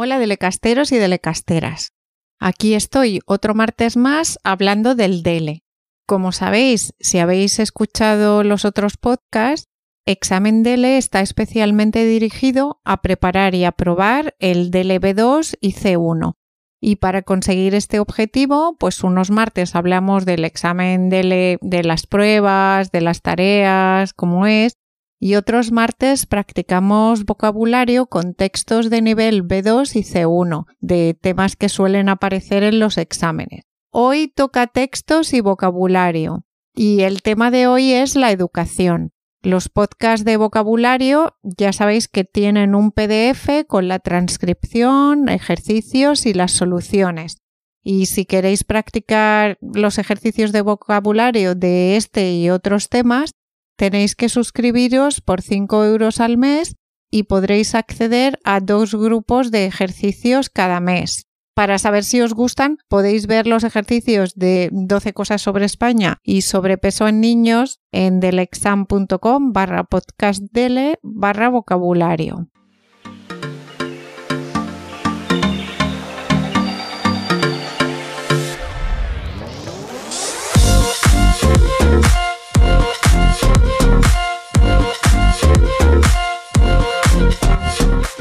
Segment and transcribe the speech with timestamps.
[0.00, 1.90] Hola delecasteros y delecasteras.
[2.38, 5.64] Aquí estoy otro martes más hablando del DELE.
[6.06, 9.66] Como sabéis, si habéis escuchado los otros podcasts,
[10.06, 16.34] Examen DELE está especialmente dirigido a preparar y aprobar el DELE B2 y C1.
[16.80, 22.92] Y para conseguir este objetivo, pues unos martes hablamos del examen DELE de las pruebas,
[22.92, 24.74] de las tareas, cómo es,
[25.20, 31.68] y otros martes practicamos vocabulario con textos de nivel B2 y C1, de temas que
[31.68, 33.64] suelen aparecer en los exámenes.
[33.90, 39.12] Hoy toca textos y vocabulario, y el tema de hoy es la educación.
[39.42, 46.34] Los podcasts de vocabulario ya sabéis que tienen un PDF con la transcripción, ejercicios y
[46.34, 47.38] las soluciones.
[47.82, 53.32] Y si queréis practicar los ejercicios de vocabulario de este y otros temas,
[53.78, 56.74] tenéis que suscribiros por 5 euros al mes
[57.10, 61.28] y podréis acceder a dos grupos de ejercicios cada mes.
[61.54, 66.42] Para saber si os gustan, podéis ver los ejercicios de 12 cosas sobre España y
[66.42, 72.48] sobre peso en niños en delexam.com barra podcastdele barra vocabulario.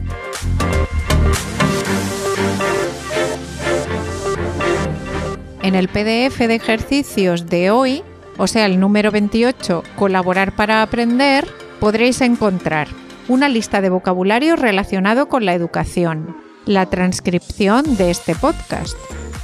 [5.62, 8.04] En el PDF de ejercicios de hoy,
[8.36, 11.48] o sea, el número 28, Colaborar para aprender,
[11.80, 12.88] podréis encontrar
[13.28, 18.96] una lista de vocabulario relacionado con la educación, la transcripción de este podcast.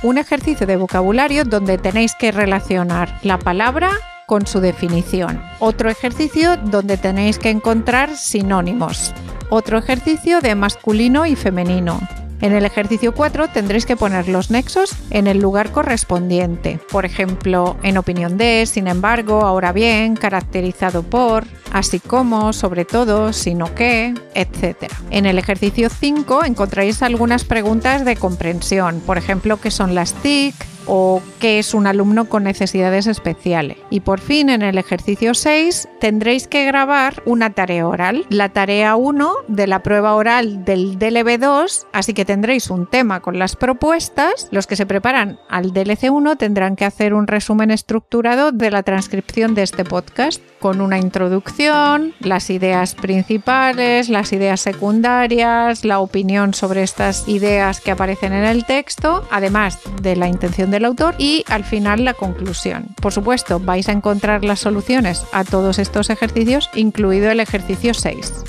[0.03, 3.91] Un ejercicio de vocabulario donde tenéis que relacionar la palabra
[4.27, 5.41] con su definición.
[5.61, 9.13] Otro ejercicio donde tenéis que encontrar sinónimos.
[9.51, 12.01] Otro ejercicio de masculino y femenino.
[12.45, 16.79] En el ejercicio 4 tendréis que poner los nexos en el lugar correspondiente.
[16.91, 23.33] Por ejemplo, en opinión de, sin embargo, ahora bien, caracterizado por, así como, sobre todo,
[23.33, 24.93] sino que, etc.
[25.09, 30.55] En el ejercicio 5 encontraréis algunas preguntas de comprensión, por ejemplo, qué son las TIC,
[30.87, 33.79] o qué es un alumno con necesidades especiales.
[33.91, 38.97] Y por fin, en el ejercicio 6 tendréis que grabar una tarea oral, la tarea
[38.97, 44.49] 1 de la prueba oral del DLB2, así que tendréis un tema con las propuestas.
[44.51, 49.55] Los que se preparan al DLC1 tendrán que hacer un resumen estructurado de la transcripción
[49.55, 56.83] de este podcast, con una introducción, las ideas principales, las ideas secundarias, la opinión sobre
[56.83, 61.65] estas ideas que aparecen en el texto, además de la intención del autor y al
[61.65, 62.89] final la conclusión.
[63.01, 68.45] Por supuesto, vais a encontrar las soluciones a todos estos ejercicios, incluido el ejercicio 6.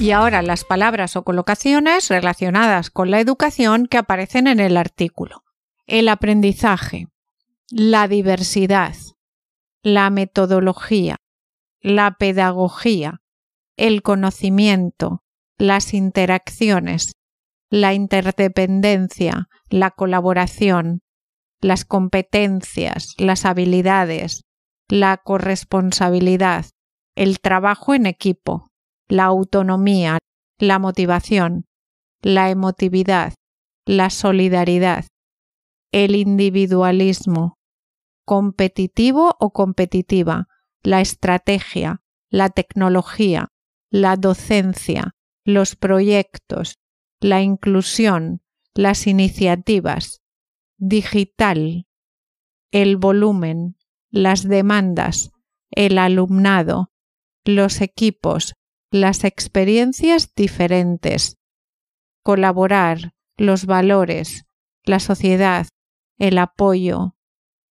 [0.00, 5.44] Y ahora las palabras o colocaciones relacionadas con la educación que aparecen en el artículo.
[5.86, 7.06] El aprendizaje,
[7.70, 8.94] la diversidad,
[9.82, 11.18] la metodología,
[11.80, 13.20] la pedagogía,
[13.76, 15.22] el conocimiento,
[15.56, 17.12] las interacciones,
[17.70, 21.00] la interdependencia, la colaboración,
[21.62, 24.42] las competencias, las habilidades,
[24.88, 26.66] la corresponsabilidad,
[27.16, 28.68] el trabajo en equipo,
[29.08, 30.18] la autonomía,
[30.58, 31.64] la motivación,
[32.20, 33.34] la emotividad,
[33.86, 35.06] la solidaridad,
[35.92, 37.58] el individualismo,
[38.24, 40.48] competitivo o competitiva,
[40.82, 43.48] la estrategia, la tecnología,
[43.90, 45.12] la docencia,
[45.44, 46.76] los proyectos,
[47.20, 48.42] la inclusión,
[48.74, 50.21] las iniciativas,
[50.84, 51.86] digital,
[52.72, 53.76] el volumen,
[54.10, 55.30] las demandas,
[55.70, 56.90] el alumnado,
[57.44, 58.54] los equipos,
[58.90, 61.38] las experiencias diferentes,
[62.24, 64.44] colaborar, los valores,
[64.82, 65.68] la sociedad,
[66.18, 67.14] el apoyo,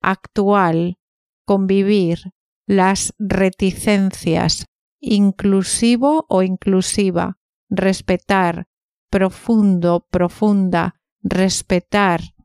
[0.01, 0.99] actual,
[1.45, 2.31] convivir,
[2.67, 4.65] las reticencias,
[4.99, 7.39] inclusivo o inclusiva,
[7.71, 8.67] respetar,
[9.09, 12.35] profundo, profunda, respetar,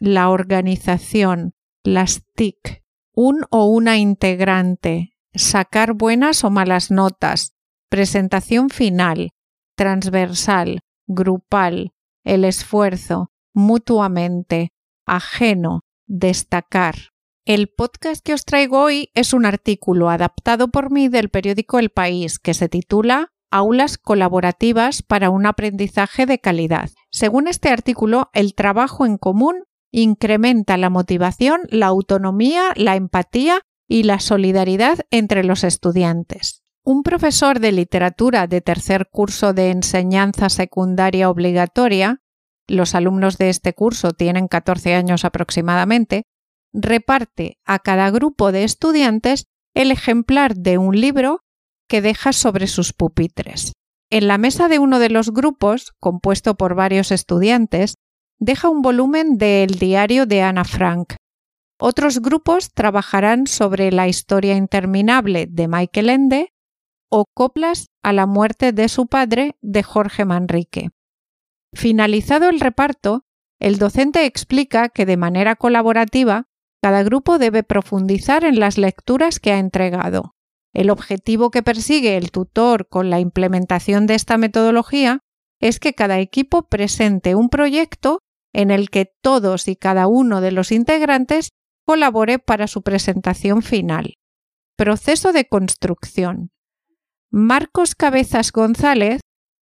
[0.00, 1.52] la organización,
[1.84, 2.82] las TIC,
[3.14, 7.54] un o una integrante, sacar buenas o malas notas,
[7.90, 9.32] presentación final,
[9.76, 11.92] transversal, grupal,
[12.24, 14.72] el esfuerzo, mutuamente,
[15.06, 16.94] ajeno, destacar.
[17.44, 21.90] El podcast que os traigo hoy es un artículo adaptado por mí del periódico El
[21.90, 26.90] País que se titula Aulas colaborativas para un aprendizaje de calidad.
[27.10, 34.04] Según este artículo, el trabajo en común incrementa la motivación, la autonomía, la empatía y
[34.04, 36.62] la solidaridad entre los estudiantes.
[36.84, 42.22] Un profesor de literatura de tercer curso de enseñanza secundaria obligatoria,
[42.66, 46.24] los alumnos de este curso tienen 14 años aproximadamente,
[46.72, 51.40] reparte a cada grupo de estudiantes el ejemplar de un libro
[51.88, 53.72] que deja sobre sus pupitres.
[54.08, 57.96] En la mesa de uno de los grupos, compuesto por varios estudiantes,
[58.40, 61.14] deja un volumen del diario de Ana Frank.
[61.78, 66.52] Otros grupos trabajarán sobre la historia interminable de Michael Ende
[67.10, 70.88] o coplas a la muerte de su padre de Jorge Manrique.
[71.74, 73.24] Finalizado el reparto,
[73.60, 76.46] el docente explica que de manera colaborativa
[76.82, 80.34] cada grupo debe profundizar en las lecturas que ha entregado.
[80.72, 85.20] El objetivo que persigue el tutor con la implementación de esta metodología
[85.60, 88.20] es que cada equipo presente un proyecto
[88.52, 91.50] en el que todos y cada uno de los integrantes
[91.84, 94.18] colabore para su presentación final.
[94.76, 96.50] Proceso de construcción.
[97.30, 99.20] Marcos Cabezas González,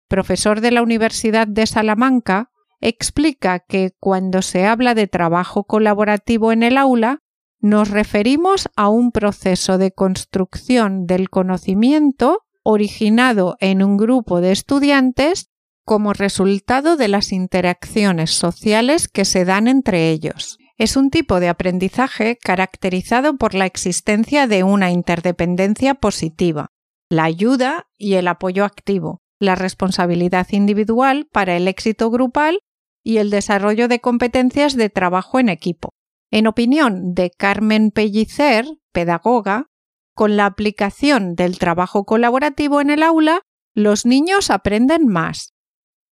[0.08, 2.50] profesor de la Universidad de Salamanca,
[2.80, 7.18] explica que cuando se habla de trabajo colaborativo en el aula,
[7.60, 15.49] nos referimos a un proceso de construcción del conocimiento originado en un grupo de estudiantes
[15.90, 20.56] como resultado de las interacciones sociales que se dan entre ellos.
[20.78, 26.68] Es un tipo de aprendizaje caracterizado por la existencia de una interdependencia positiva,
[27.08, 32.60] la ayuda y el apoyo activo, la responsabilidad individual para el éxito grupal
[33.02, 35.94] y el desarrollo de competencias de trabajo en equipo.
[36.30, 39.66] En opinión de Carmen Pellicer, pedagoga,
[40.14, 43.40] con la aplicación del trabajo colaborativo en el aula,
[43.74, 45.52] los niños aprenden más,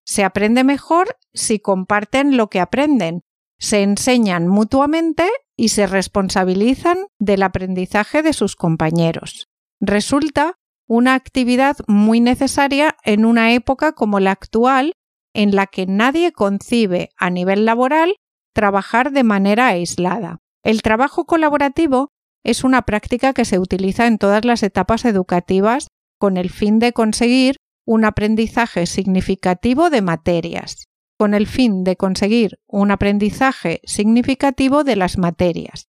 [0.08, 3.24] se aprende mejor si comparten lo que aprenden,
[3.60, 9.48] se enseñan mutuamente y se responsabilizan del aprendizaje de sus compañeros.
[9.82, 10.56] Resulta
[10.88, 14.94] una actividad muy necesaria en una época como la actual,
[15.34, 18.16] en la que nadie concibe a nivel laboral
[18.54, 20.40] trabajar de manera aislada.
[20.64, 22.12] El trabajo colaborativo
[22.46, 26.94] es una práctica que se utiliza en todas las etapas educativas con el fin de
[26.94, 27.58] conseguir
[27.88, 35.18] un aprendizaje significativo de materias, con el fin de conseguir un aprendizaje significativo de las
[35.18, 35.88] materias.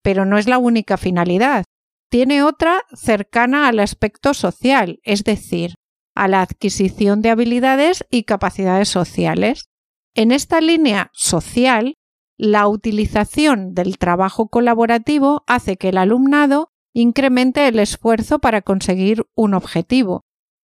[0.00, 1.64] Pero no es la única finalidad.
[2.08, 5.74] Tiene otra cercana al aspecto social, es decir,
[6.14, 9.64] a la adquisición de habilidades y capacidades sociales.
[10.14, 11.94] En esta línea social,
[12.38, 19.54] la utilización del trabajo colaborativo hace que el alumnado incremente el esfuerzo para conseguir un
[19.54, 20.22] objetivo,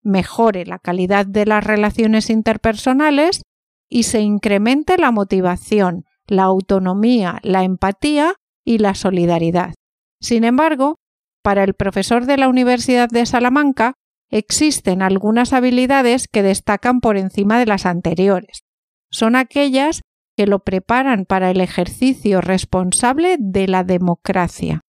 [0.07, 3.41] mejore la calidad de las relaciones interpersonales
[3.89, 9.73] y se incremente la motivación, la autonomía, la empatía y la solidaridad.
[10.19, 10.95] Sin embargo,
[11.43, 13.93] para el profesor de la Universidad de Salamanca
[14.29, 18.61] existen algunas habilidades que destacan por encima de las anteriores.
[19.09, 20.01] Son aquellas
[20.35, 24.81] que lo preparan para el ejercicio responsable de la democracia.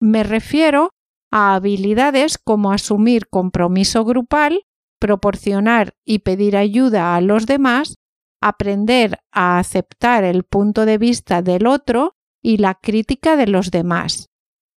[0.00, 0.90] Me refiero
[1.30, 4.62] a habilidades como asumir compromiso grupal,
[4.98, 7.96] proporcionar y pedir ayuda a los demás,
[8.40, 14.28] aprender a aceptar el punto de vista del otro y la crítica de los demás.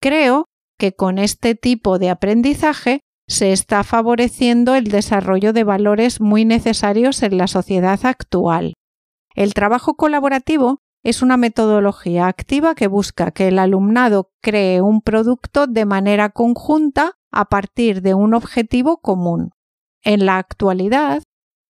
[0.01, 0.47] Creo
[0.79, 7.23] que con este tipo de aprendizaje se está favoreciendo el desarrollo de valores muy necesarios
[7.23, 8.75] en la sociedad actual.
[9.35, 15.67] El trabajo colaborativo es una metodología activa que busca que el alumnado cree un producto
[15.67, 19.53] de manera conjunta a partir de un objetivo común.
[20.03, 21.23] En la actualidad,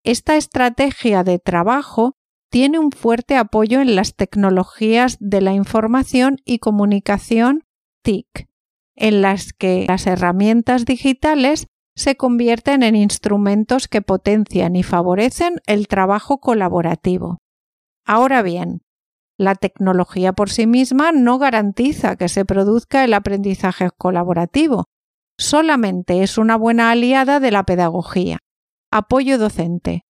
[0.02, 2.16] esta estrategia de trabajo
[2.50, 7.62] tiene un fuerte apoyo en las tecnologías de la información y comunicación
[8.02, 8.49] TIC,
[8.97, 15.87] en las que las herramientas digitales se convierten en instrumentos que potencian y favorecen el
[15.87, 17.38] trabajo colaborativo.
[18.04, 18.80] Ahora bien,
[19.38, 24.87] la tecnología por sí misma no garantiza que se produzca el aprendizaje colaborativo,
[25.38, 28.38] solamente es una buena aliada de la pedagogía.
[28.90, 30.02] Apoyo docente.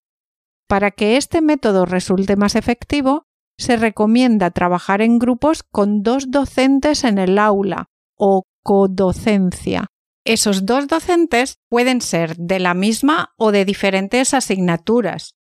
[0.66, 3.24] Para que este método resulte más efectivo,
[3.58, 9.86] se recomienda trabajar en grupos con dos docentes en el aula o codocencia.
[10.24, 15.34] Esos dos docentes pueden ser de la misma o de diferentes asignaturas,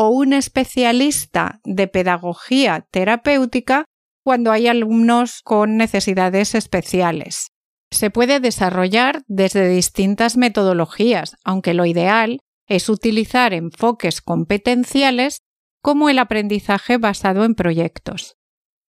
[0.00, 3.84] o un especialista de pedagogía terapéutica
[4.24, 7.48] cuando hay alumnos con necesidades especiales.
[7.90, 12.38] Se puede desarrollar desde distintas metodologías, aunque lo ideal
[12.68, 15.40] es utilizar enfoques competenciales
[15.82, 18.36] como el aprendizaje basado en proyectos.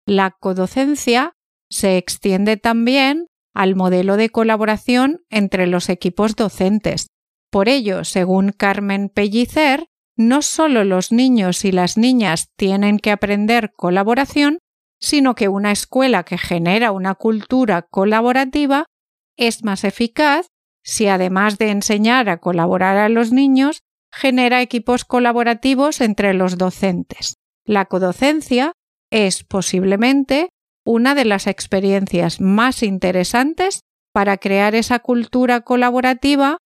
[0.05, 1.33] La codocencia
[1.71, 3.25] se extiende también
[3.55, 7.07] al modelo de colaboración entre los equipos docentes.
[7.49, 9.88] Por ello, según Carmen Pellicer,
[10.19, 14.59] no solo los niños y las niñas tienen que aprender colaboración,
[14.99, 18.85] sino que una escuela que genera una cultura colaborativa
[19.37, 20.47] es más eficaz
[20.83, 23.79] si además de enseñar a colaborar a los niños,
[24.11, 27.35] genera equipos colaborativos entre los docentes.
[27.65, 28.73] La codocencia
[29.11, 30.49] es posiblemente
[30.85, 36.57] una de las experiencias más interesantes para crear esa cultura colaborativa,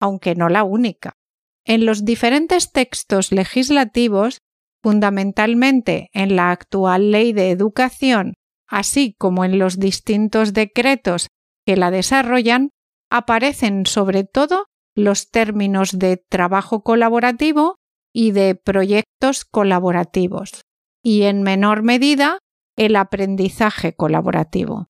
[0.00, 1.14] aunque no la única.
[1.64, 4.38] En los diferentes textos legislativos,
[4.82, 8.34] fundamentalmente en la actual Ley de Educación,
[8.66, 11.28] así como en los distintos decretos
[11.66, 12.70] que la desarrollan,
[13.10, 17.76] aparecen sobre todo los términos de trabajo colaborativo
[18.12, 20.62] y de proyectos colaborativos,
[21.02, 22.38] y en menor medida
[22.76, 24.88] el aprendizaje colaborativo.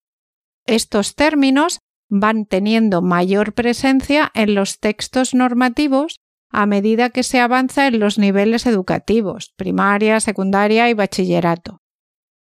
[0.67, 6.20] Estos términos van teniendo mayor presencia en los textos normativos
[6.51, 11.81] a medida que se avanza en los niveles educativos, primaria, secundaria y bachillerato.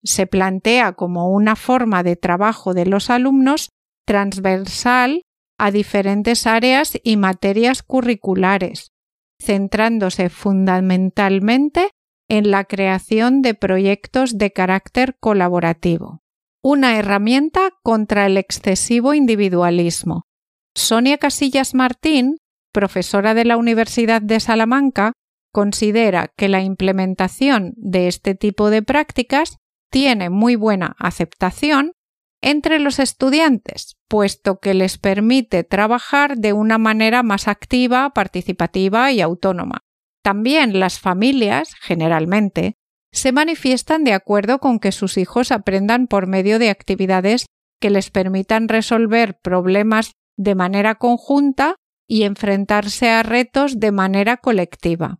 [0.03, 3.69] Se plantea como una forma de trabajo de los alumnos
[4.05, 5.23] transversal
[5.57, 8.91] a diferentes áreas y materias curriculares,
[9.39, 11.91] centrándose fundamentalmente
[12.29, 16.21] en la creación de proyectos de carácter colaborativo.
[16.61, 20.23] Una herramienta contra el excesivo individualismo.
[20.75, 22.37] Sonia Casillas Martín,
[22.71, 25.13] profesora de la Universidad de Salamanca,
[25.51, 29.57] considera que la implementación de este tipo de prácticas
[29.91, 31.93] tiene muy buena aceptación
[32.41, 39.21] entre los estudiantes, puesto que les permite trabajar de una manera más activa, participativa y
[39.21, 39.79] autónoma.
[40.23, 42.75] También las familias, generalmente,
[43.11, 47.45] se manifiestan de acuerdo con que sus hijos aprendan por medio de actividades
[47.81, 51.75] que les permitan resolver problemas de manera conjunta
[52.09, 55.19] y enfrentarse a retos de manera colectiva.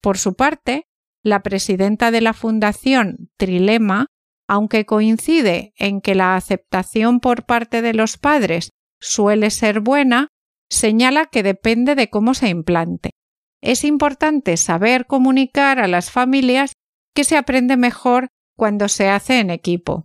[0.00, 0.86] Por su parte,
[1.24, 4.06] la presidenta de la Fundación Trilema
[4.48, 10.28] aunque coincide en que la aceptación por parte de los padres suele ser buena,
[10.70, 13.10] señala que depende de cómo se implante.
[13.60, 16.72] Es importante saber comunicar a las familias
[17.14, 20.04] que se aprende mejor cuando se hace en equipo,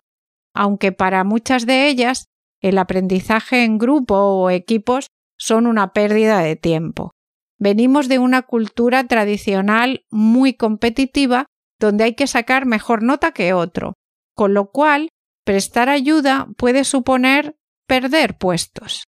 [0.54, 2.26] aunque para muchas de ellas
[2.60, 5.06] el aprendizaje en grupo o equipos
[5.42, 7.16] son una pérdida de tiempo.
[7.58, 11.46] Venimos de una cultura tradicional muy competitiva
[11.80, 13.94] donde hay que sacar mejor nota que otro,
[14.36, 15.08] con lo cual
[15.44, 17.56] prestar ayuda puede suponer
[17.88, 19.02] perder puestos.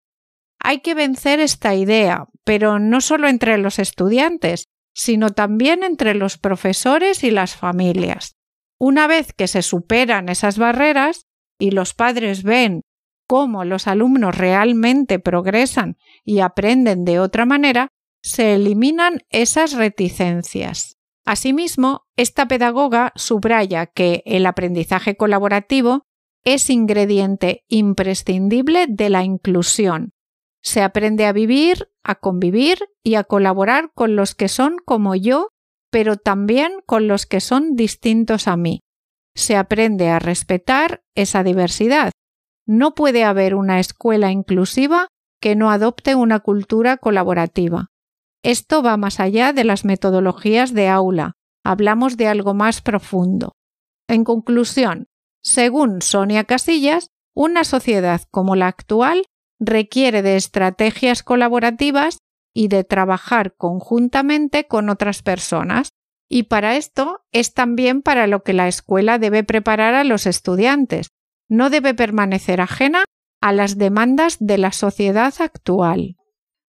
[0.60, 6.40] Hay que vencer esta idea, pero no solo entre los estudiantes, sino también entre los
[6.40, 8.34] profesores y las familias.
[8.80, 11.28] Una vez que se superan esas barreras
[11.60, 12.82] y los padres ven
[13.34, 17.88] cómo los alumnos realmente progresan y aprenden de otra manera,
[18.22, 21.00] se eliminan esas reticencias.
[21.26, 26.06] Asimismo, esta pedagoga subraya que el aprendizaje colaborativo
[26.44, 30.12] es ingrediente imprescindible de la inclusión.
[30.62, 35.48] Se aprende a vivir, a convivir y a colaborar con los que son como yo,
[35.90, 38.82] pero también con los que son distintos a mí.
[39.34, 42.12] Se aprende a respetar esa diversidad.
[42.66, 45.08] No puede haber una escuela inclusiva
[45.42, 47.88] que no adopte una cultura colaborativa.
[48.44, 53.54] Esto va más allá de las metodologías de aula, hablamos de algo más profundo.
[54.08, 55.08] En conclusión,
[55.42, 59.26] según Sonia Casillas, una sociedad como la actual
[59.60, 62.20] requiere de estrategias colaborativas
[62.54, 65.90] y de trabajar conjuntamente con otras personas,
[66.30, 71.10] y para esto es también para lo que la escuela debe preparar a los estudiantes.
[71.54, 73.06] No debe permanecer ajena
[73.40, 76.16] a las demandas de la sociedad actual.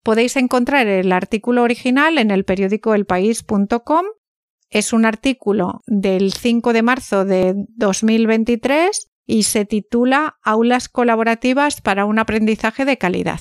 [0.03, 4.05] Podéis encontrar el artículo original en el periódico elpaís.com.
[4.69, 12.05] Es un artículo del 5 de marzo de 2023 y se titula Aulas colaborativas para
[12.05, 13.41] un aprendizaje de calidad.